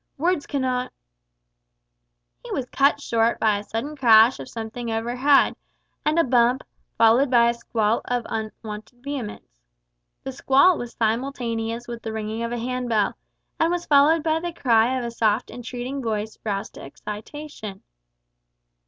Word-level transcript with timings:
Words 0.17 0.47
cannot" 0.47 0.91
He 2.43 2.49
was 2.49 2.65
cut 2.71 2.99
short 2.99 3.39
by 3.39 3.59
a 3.59 3.63
sudden 3.63 3.95
crash 3.95 4.39
of 4.39 4.49
something 4.49 4.89
overhead, 4.89 5.55
and 6.03 6.17
a 6.17 6.23
bump, 6.23 6.63
followed 6.97 7.29
by 7.29 7.51
a 7.51 7.53
squall 7.53 8.01
of 8.05 8.25
unwonted 8.27 9.03
vehemence. 9.03 9.59
The 10.23 10.31
squall 10.31 10.79
was 10.79 10.93
simultaneous 10.93 11.87
with 11.87 12.01
the 12.01 12.13
ringing 12.13 12.41
of 12.41 12.51
a 12.51 12.57
handbell, 12.57 13.13
and 13.59 13.69
was 13.71 13.85
followed 13.85 14.23
by 14.23 14.39
the 14.39 14.53
cry 14.53 14.97
of 14.97 15.05
a 15.05 15.11
soft 15.11 15.51
entreating 15.51 16.01
voice 16.01 16.35
roused 16.43 16.73
to 16.73 16.81
excitation. 16.81 17.83